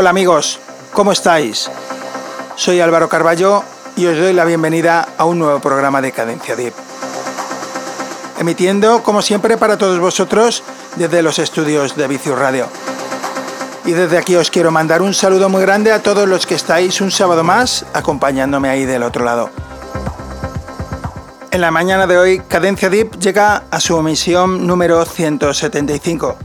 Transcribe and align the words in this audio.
Hola 0.00 0.08
amigos, 0.08 0.58
¿cómo 0.94 1.12
estáis? 1.12 1.70
Soy 2.56 2.80
Álvaro 2.80 3.10
Carballo 3.10 3.62
y 3.96 4.06
os 4.06 4.16
doy 4.16 4.32
la 4.32 4.46
bienvenida 4.46 5.06
a 5.18 5.26
un 5.26 5.38
nuevo 5.38 5.60
programa 5.60 6.00
de 6.00 6.10
Cadencia 6.10 6.56
Deep. 6.56 6.72
Emitiendo, 8.38 9.02
como 9.02 9.20
siempre, 9.20 9.58
para 9.58 9.76
todos 9.76 9.98
vosotros 9.98 10.62
desde 10.96 11.20
los 11.20 11.38
estudios 11.38 11.96
de 11.96 12.08
Vicius 12.08 12.38
Radio. 12.38 12.66
Y 13.84 13.92
desde 13.92 14.16
aquí 14.16 14.36
os 14.36 14.50
quiero 14.50 14.70
mandar 14.70 15.02
un 15.02 15.12
saludo 15.12 15.50
muy 15.50 15.60
grande 15.60 15.92
a 15.92 16.02
todos 16.02 16.26
los 16.26 16.46
que 16.46 16.54
estáis 16.54 17.02
un 17.02 17.10
sábado 17.10 17.44
más 17.44 17.84
acompañándome 17.92 18.70
ahí 18.70 18.86
del 18.86 19.02
otro 19.02 19.22
lado. 19.22 19.50
En 21.50 21.60
la 21.60 21.70
mañana 21.70 22.06
de 22.06 22.16
hoy, 22.16 22.40
Cadencia 22.48 22.88
Deep 22.88 23.18
llega 23.18 23.64
a 23.70 23.78
su 23.78 23.98
emisión 23.98 24.66
número 24.66 25.04
175 25.04 26.38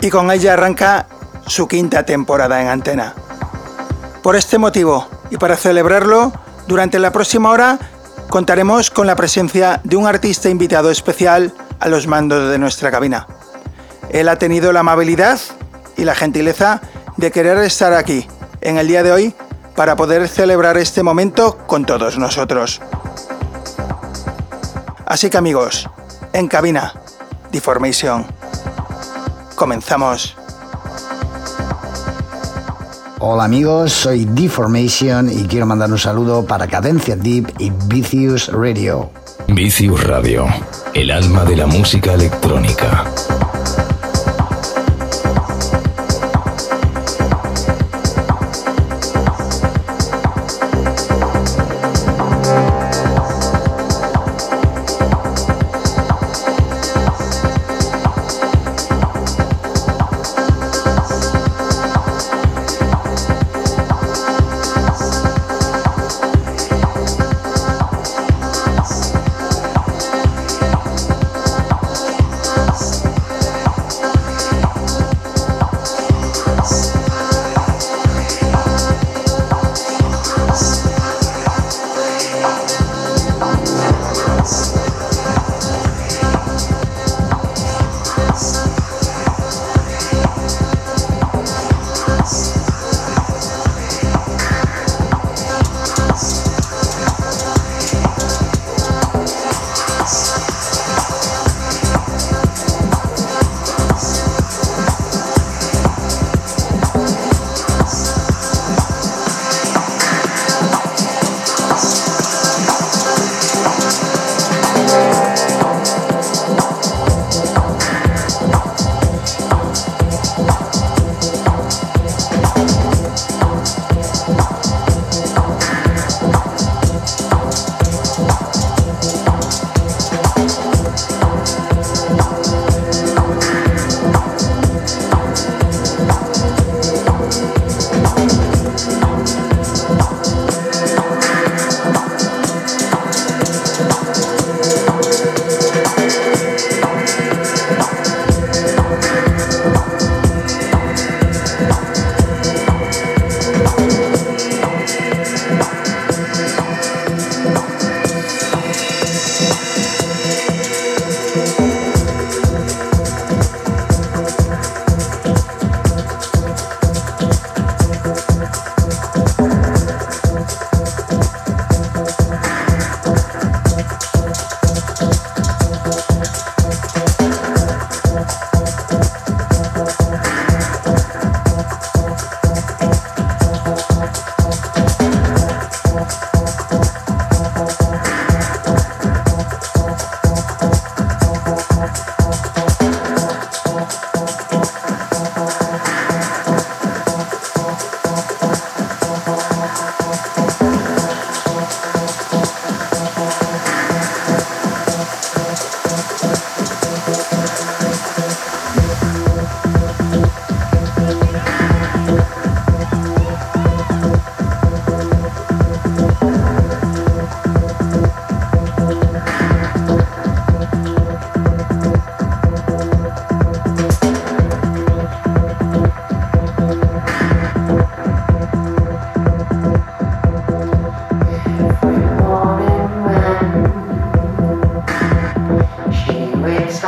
y 0.00 0.10
con 0.10 0.30
ella 0.30 0.52
arranca 0.52 1.08
su 1.52 1.68
quinta 1.68 2.04
temporada 2.04 2.62
en 2.62 2.68
antena. 2.68 3.14
Por 4.22 4.36
este 4.36 4.56
motivo 4.56 5.06
y 5.30 5.36
para 5.36 5.56
celebrarlo, 5.56 6.32
durante 6.66 6.98
la 6.98 7.12
próxima 7.12 7.50
hora 7.50 7.78
contaremos 8.30 8.90
con 8.90 9.06
la 9.06 9.16
presencia 9.16 9.80
de 9.84 9.96
un 9.96 10.06
artista 10.06 10.48
invitado 10.48 10.90
especial 10.90 11.52
a 11.78 11.88
los 11.88 12.06
mandos 12.06 12.50
de 12.50 12.58
nuestra 12.58 12.90
cabina. 12.90 13.26
Él 14.08 14.28
ha 14.28 14.36
tenido 14.36 14.72
la 14.72 14.80
amabilidad 14.80 15.38
y 15.96 16.04
la 16.04 16.14
gentileza 16.14 16.80
de 17.18 17.30
querer 17.30 17.58
estar 17.58 17.92
aquí 17.92 18.26
en 18.62 18.78
el 18.78 18.88
día 18.88 19.02
de 19.02 19.12
hoy 19.12 19.34
para 19.76 19.94
poder 19.94 20.28
celebrar 20.28 20.78
este 20.78 21.02
momento 21.02 21.58
con 21.66 21.84
todos 21.84 22.18
nosotros. 22.18 22.80
Así 25.04 25.28
que 25.28 25.36
amigos, 25.36 25.88
en 26.32 26.48
cabina, 26.48 26.94
Deformation. 27.50 28.24
Comenzamos. 29.54 30.41
Hola 33.24 33.44
amigos, 33.44 33.92
soy 33.92 34.24
Deformation 34.24 35.30
y 35.30 35.44
quiero 35.44 35.64
mandar 35.64 35.88
un 35.92 35.96
saludo 35.96 36.44
para 36.44 36.66
Cadencia 36.66 37.14
Deep 37.14 37.52
y 37.60 37.70
Vicious 37.86 38.48
Radio. 38.48 39.12
Vicious 39.46 40.02
Radio, 40.02 40.46
el 40.92 41.08
alma 41.12 41.44
de 41.44 41.54
la 41.54 41.68
música 41.68 42.14
electrónica. 42.14 43.04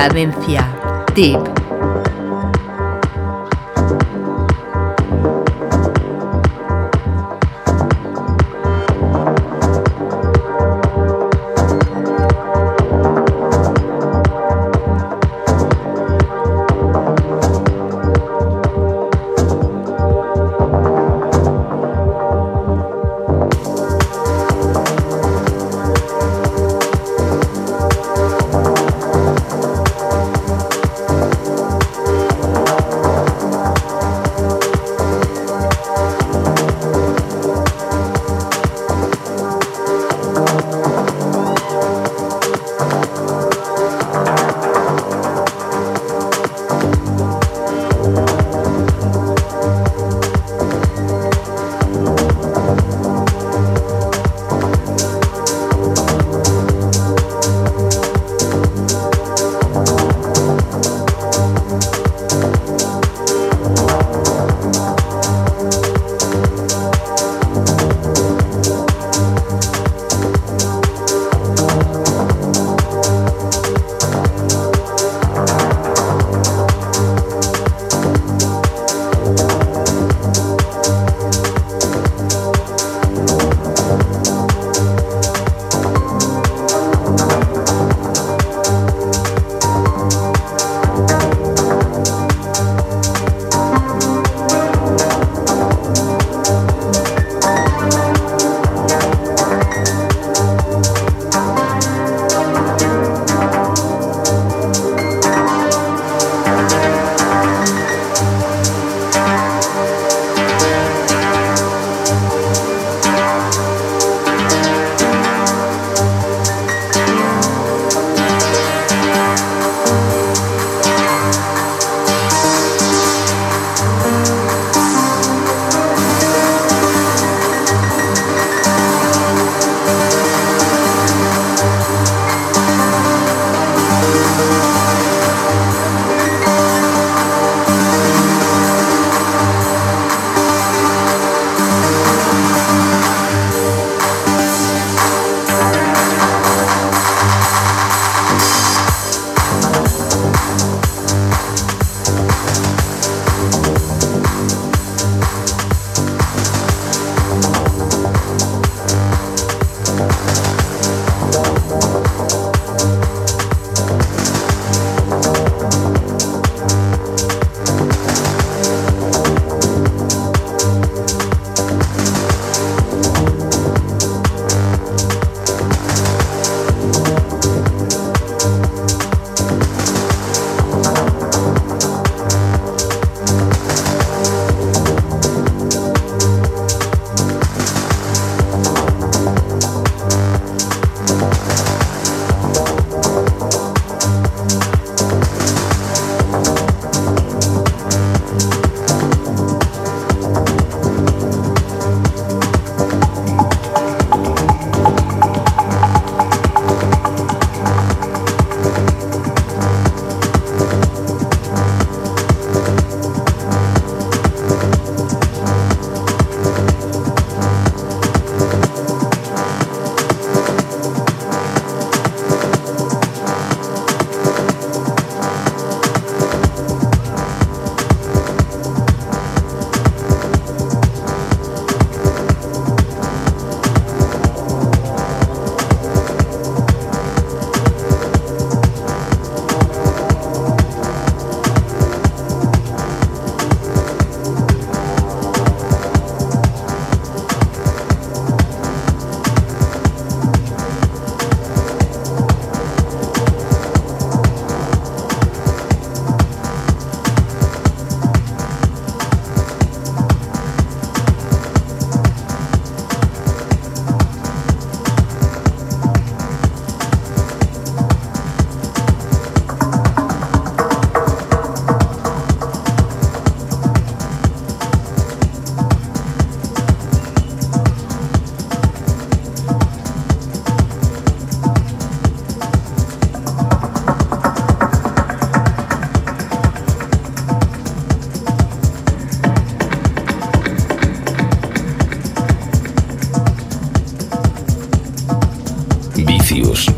Cadencia. 0.00 0.64
Tip. 1.14 1.59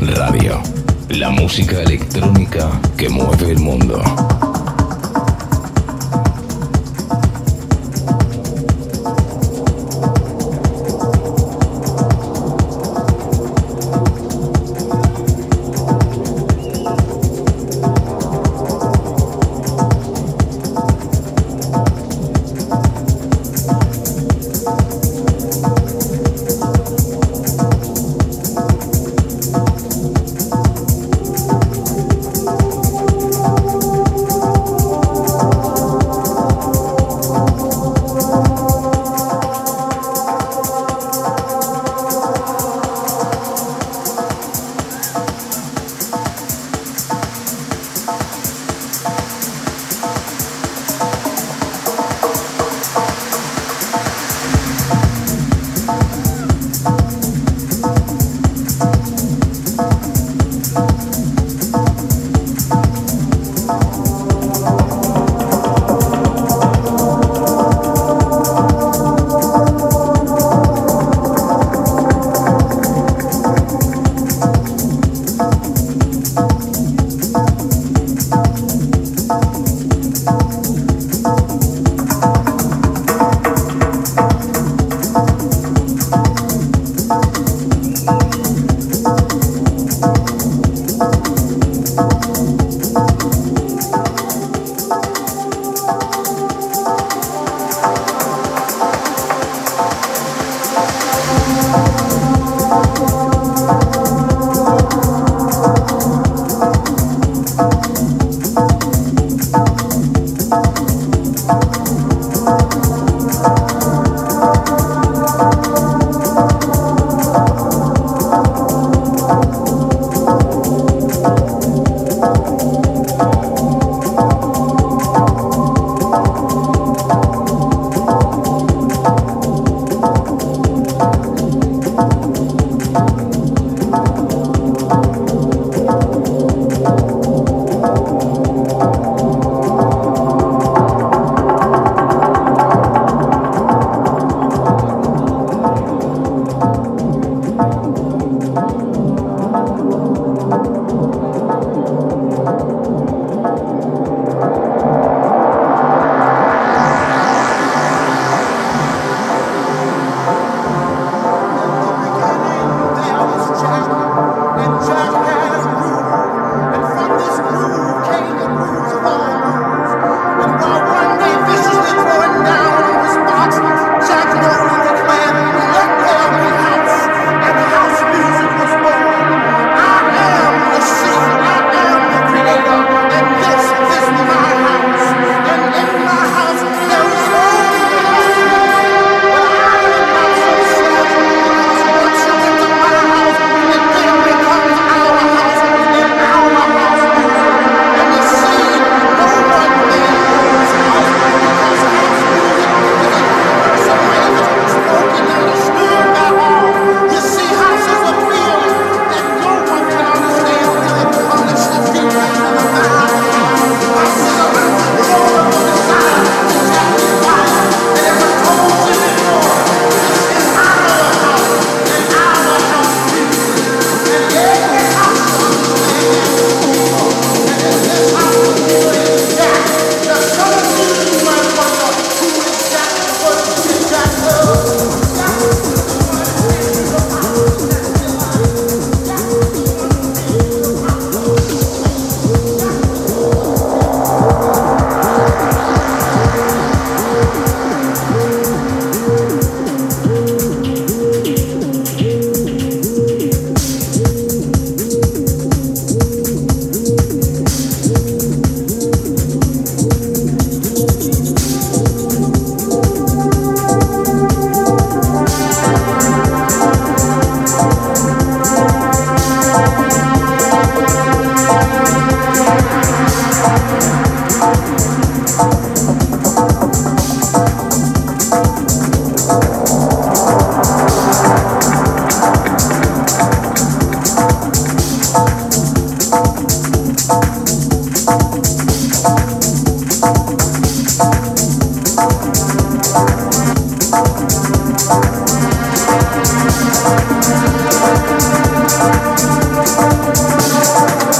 Radio. 0.07 0.61
La 1.09 1.29
música 1.29 1.81
electrónica 1.81 2.69
que 2.97 3.09
mueve 3.09 3.51
el 3.51 3.59
mundo. 3.59 4.01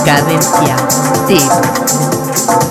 Cadencia. 0.06 0.76
Tip. 1.28 2.63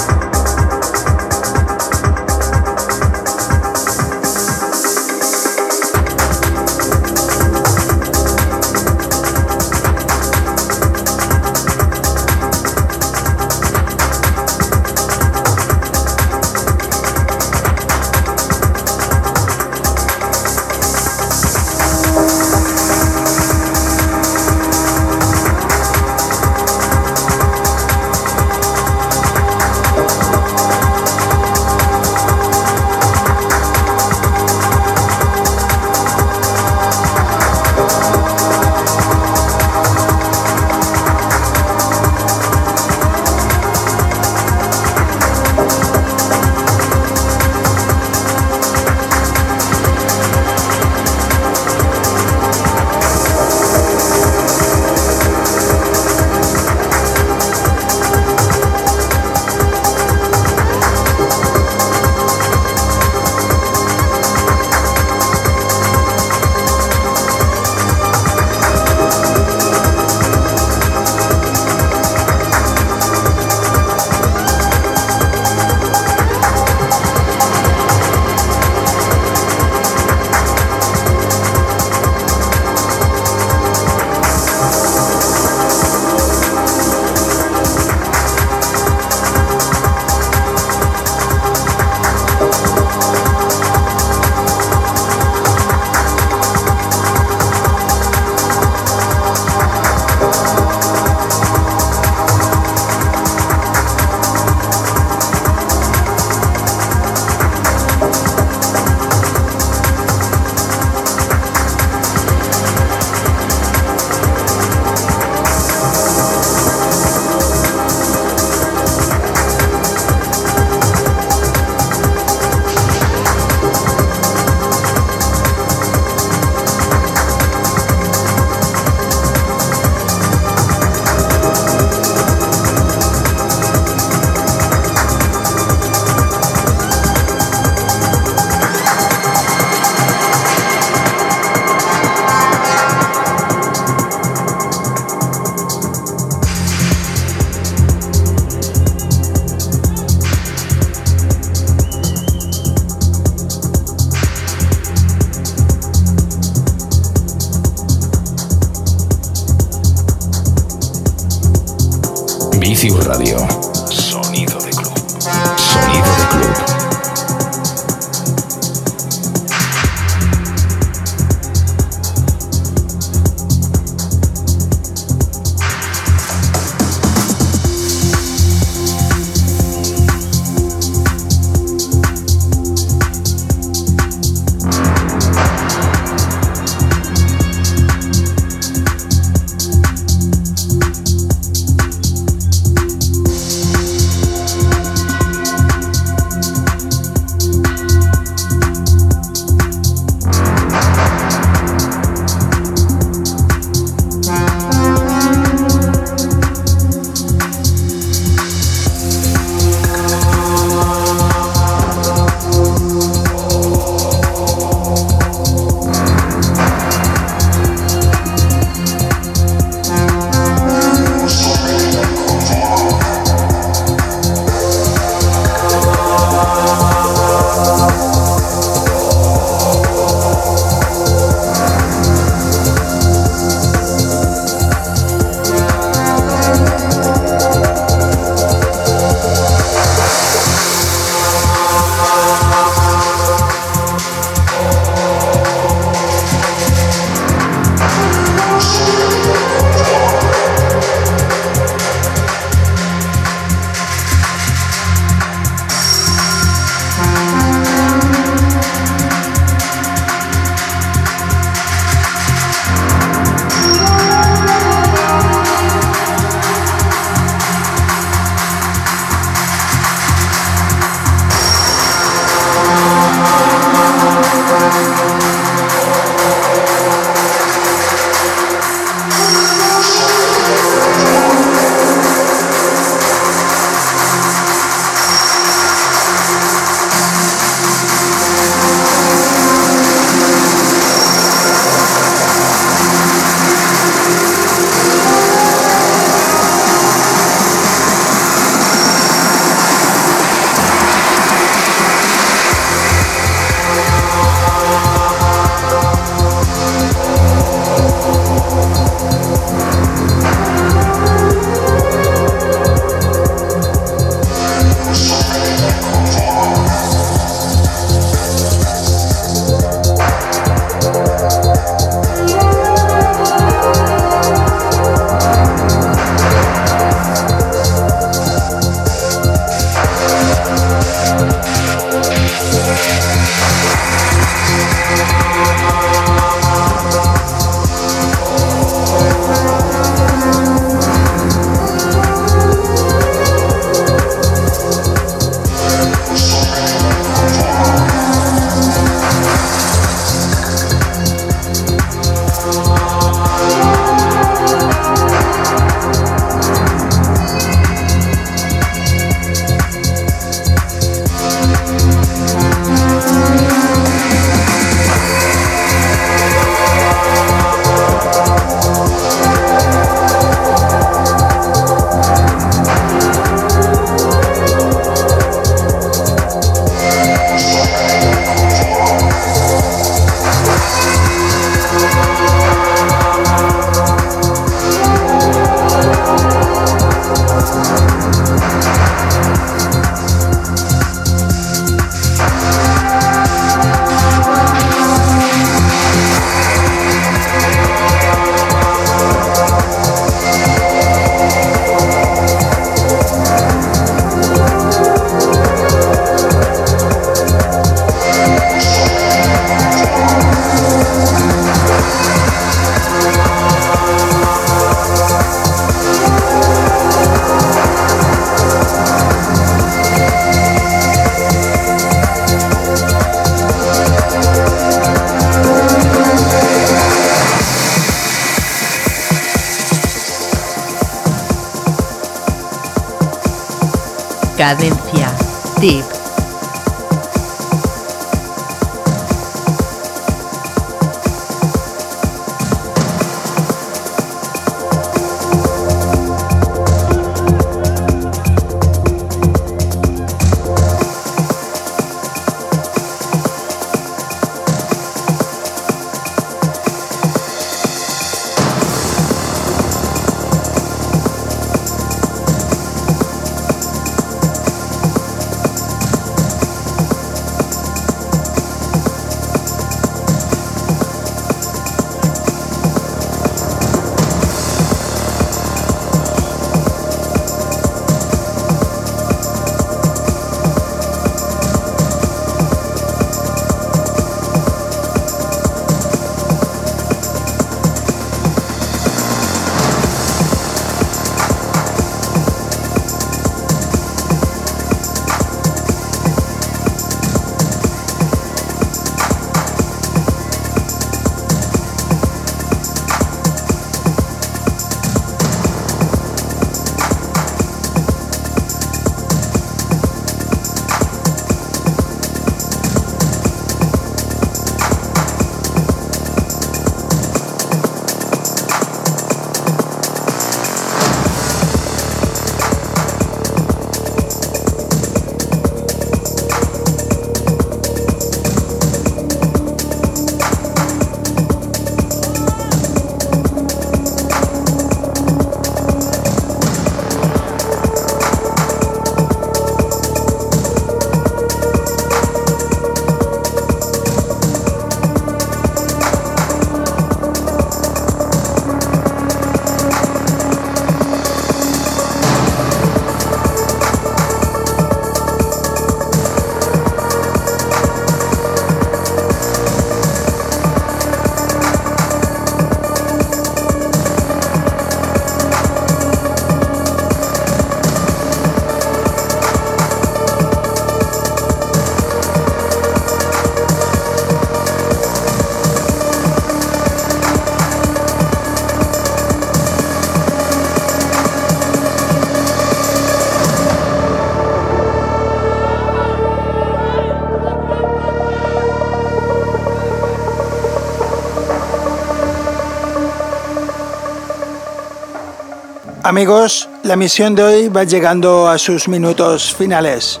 Amigos, 595.94 596.48
la 596.64 596.74
misión 596.74 597.14
de 597.14 597.22
hoy 597.22 597.48
va 597.48 597.62
llegando 597.62 598.28
a 598.28 598.36
sus 598.36 598.66
minutos 598.66 599.32
finales. 599.32 600.00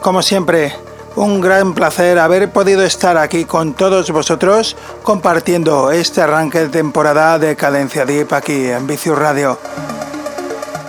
Como 0.00 0.22
siempre, 0.22 0.72
un 1.16 1.40
gran 1.40 1.74
placer 1.74 2.20
haber 2.20 2.52
podido 2.52 2.84
estar 2.84 3.16
aquí 3.16 3.46
con 3.46 3.74
todos 3.74 4.12
vosotros 4.12 4.76
compartiendo 5.02 5.90
este 5.90 6.22
arranque 6.22 6.60
de 6.60 6.68
temporada 6.68 7.36
de 7.40 7.56
Cadencia 7.56 8.06
Deep 8.06 8.32
aquí 8.32 8.66
en 8.66 8.86
Vicius 8.86 9.18
Radio. 9.18 9.58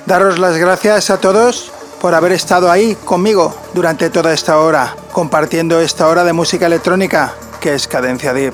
Daros 0.06 0.38
las 0.38 0.58
gracias 0.58 1.10
a 1.10 1.18
todos 1.18 1.72
por 2.00 2.14
haber 2.14 2.34
estado 2.34 2.70
ahí 2.70 2.96
conmigo 3.04 3.52
durante 3.74 4.12
toda 4.12 4.32
esta 4.32 4.60
hora, 4.60 4.96
compartiendo 5.12 5.80
esta 5.80 6.08
hora 6.08 6.24
de 6.24 6.34
música 6.34 6.68
electrónica 6.68 7.34
que 7.60 7.74
es 7.74 7.88
Cadencia 7.88 8.32
Deep. 8.32 8.54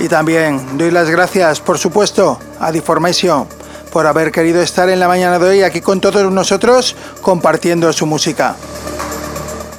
Y 0.00 0.08
también 0.08 0.76
doy 0.76 0.90
las 0.90 1.08
gracias, 1.08 1.60
por 1.60 1.78
supuesto, 1.78 2.38
a 2.60 2.72
Deformation 2.72 3.46
por 3.92 4.06
haber 4.06 4.32
querido 4.32 4.60
estar 4.60 4.88
en 4.88 4.98
la 4.98 5.08
mañana 5.08 5.38
de 5.38 5.48
hoy 5.48 5.62
aquí 5.62 5.80
con 5.80 6.00
todos 6.00 6.30
nosotros 6.32 6.96
compartiendo 7.22 7.92
su 7.92 8.06
música. 8.06 8.56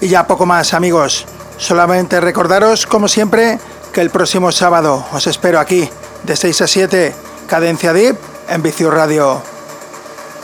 Y 0.01 0.07
ya 0.07 0.26
poco 0.26 0.45
más 0.45 0.73
amigos, 0.73 1.26
solamente 1.57 2.21
recordaros 2.21 2.86
como 2.86 3.07
siempre 3.07 3.59
que 3.91 4.01
el 4.01 4.09
próximo 4.09 4.51
sábado 4.51 5.05
os 5.11 5.28
espero 5.28 5.59
aquí 5.59 5.89
de 6.23 6.36
6 6.36 6.61
a 6.61 6.67
7, 6.67 7.15
Cadencia 7.47 7.93
Deep 7.93 8.17
en 8.49 8.61
Vicio 8.61 8.89
Radio. 8.89 9.41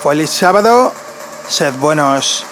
Feliz 0.03 0.29
sábado, 0.29 0.91
sed 1.47 1.73
buenos. 1.75 2.50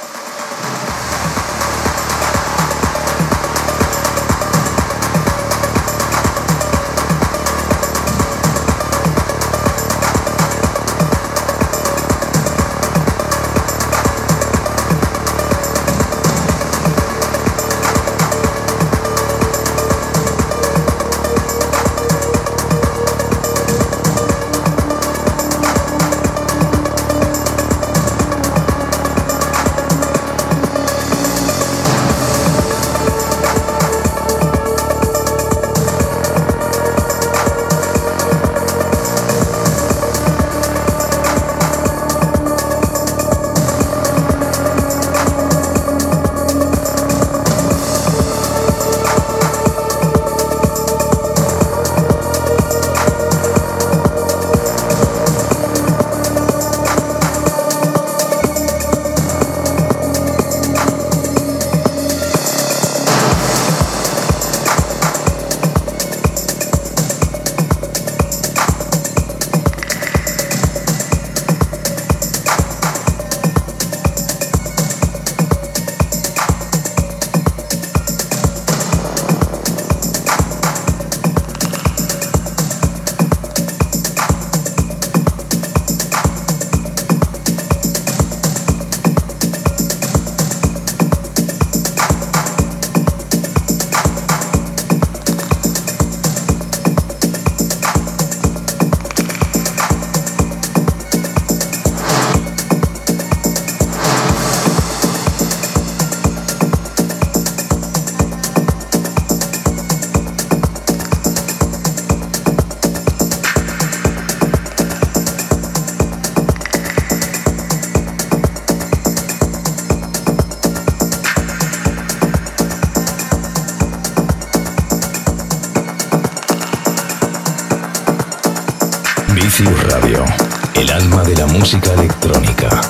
El 130.75 130.89
alma 130.91 131.23
de 131.23 131.35
la 131.35 131.45
música 131.45 131.93
electrónica. 131.93 132.88